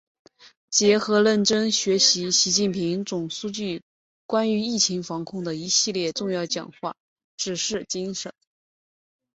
[0.71, 3.83] 结合认真学习习近平总书记
[4.25, 6.95] 关于疫情防控的一系列重要讲话、
[7.37, 8.33] 指示精神